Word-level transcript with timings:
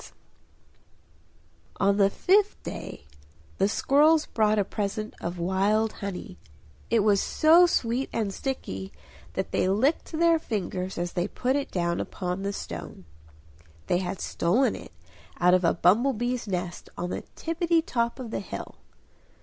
On 1.79 1.97
the 1.97 2.09
fifth 2.09 2.63
day 2.63 3.05
the 3.59 3.67
squirrels 3.69 4.25
brought 4.25 4.57
a 4.57 4.63
present 4.63 5.13
of 5.21 5.37
wild 5.37 5.93
honey; 6.01 6.39
it 6.89 7.01
was 7.01 7.21
so 7.21 7.67
sweet 7.67 8.09
and 8.11 8.33
sticky 8.33 8.91
that 9.33 9.51
they 9.51 9.67
licked 9.69 10.11
their 10.13 10.39
fingers 10.39 10.97
as 10.97 11.13
they 11.13 11.27
put 11.27 11.55
it 11.55 11.69
down 11.69 11.99
upon 11.99 12.41
the 12.41 12.51
stone. 12.51 13.05
They 13.85 13.99
had 13.99 14.19
stolen 14.19 14.75
it 14.75 14.91
out 15.39 15.53
of 15.53 15.63
a 15.63 15.75
bumble 15.75 16.13
bees' 16.13 16.47
nest 16.47 16.89
on 16.97 17.11
the 17.11 17.21
tippitty 17.35 17.83
top 17.85 18.19
of 18.19 18.31
the 18.31 18.39
hill. 18.39 18.77